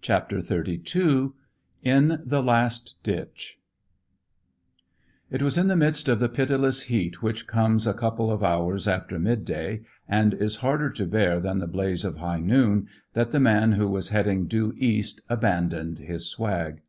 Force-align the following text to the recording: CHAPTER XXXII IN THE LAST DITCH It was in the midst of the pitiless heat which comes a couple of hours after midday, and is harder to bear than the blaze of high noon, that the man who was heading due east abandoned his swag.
CHAPTER 0.00 0.40
XXXII 0.40 1.32
IN 1.82 2.22
THE 2.24 2.42
LAST 2.42 2.94
DITCH 3.02 3.58
It 5.30 5.42
was 5.42 5.58
in 5.58 5.68
the 5.68 5.76
midst 5.76 6.08
of 6.08 6.20
the 6.20 6.30
pitiless 6.30 6.84
heat 6.84 7.20
which 7.22 7.46
comes 7.46 7.86
a 7.86 7.92
couple 7.92 8.30
of 8.30 8.42
hours 8.42 8.88
after 8.88 9.18
midday, 9.18 9.82
and 10.08 10.32
is 10.32 10.56
harder 10.64 10.88
to 10.92 11.04
bear 11.04 11.38
than 11.38 11.58
the 11.58 11.66
blaze 11.66 12.02
of 12.02 12.16
high 12.16 12.40
noon, 12.40 12.88
that 13.12 13.30
the 13.30 13.40
man 13.40 13.72
who 13.72 13.88
was 13.88 14.08
heading 14.08 14.46
due 14.46 14.72
east 14.78 15.20
abandoned 15.28 15.98
his 15.98 16.26
swag. 16.26 16.80